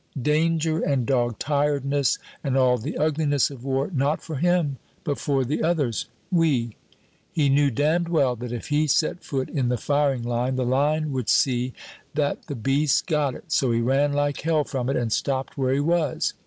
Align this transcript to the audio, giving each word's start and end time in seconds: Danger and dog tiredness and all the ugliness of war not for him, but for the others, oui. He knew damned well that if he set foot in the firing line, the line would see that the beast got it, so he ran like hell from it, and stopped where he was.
Danger 0.19 0.79
and 0.79 1.05
dog 1.05 1.37
tiredness 1.37 2.17
and 2.43 2.57
all 2.57 2.79
the 2.79 2.97
ugliness 2.97 3.51
of 3.51 3.63
war 3.63 3.91
not 3.93 4.19
for 4.23 4.37
him, 4.37 4.77
but 5.03 5.19
for 5.19 5.45
the 5.45 5.61
others, 5.61 6.07
oui. 6.33 6.75
He 7.31 7.49
knew 7.49 7.69
damned 7.69 8.07
well 8.09 8.35
that 8.37 8.51
if 8.51 8.69
he 8.69 8.87
set 8.87 9.23
foot 9.23 9.47
in 9.47 9.69
the 9.69 9.77
firing 9.77 10.23
line, 10.23 10.55
the 10.55 10.65
line 10.65 11.11
would 11.11 11.29
see 11.29 11.73
that 12.15 12.47
the 12.47 12.55
beast 12.55 13.05
got 13.05 13.35
it, 13.35 13.51
so 13.51 13.69
he 13.71 13.79
ran 13.79 14.11
like 14.11 14.41
hell 14.41 14.63
from 14.63 14.89
it, 14.89 14.95
and 14.97 15.13
stopped 15.13 15.55
where 15.55 15.71
he 15.71 15.79
was. 15.79 16.33